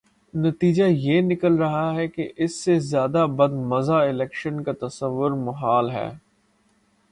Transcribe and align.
نتیجہ 0.33 0.83
یہ 0.83 1.21
نکل 1.21 1.55
رہا 1.55 1.93
ہے 1.95 2.07
کہ 2.07 2.29
اس 2.37 2.63
سے 2.63 2.79
زیادہ 2.79 3.25
بدمزہ 3.35 3.93
الیکشن 3.93 4.63
کا 4.63 4.71
تصور 4.87 5.31
محال 5.31 5.91
ہے۔ 5.91 6.09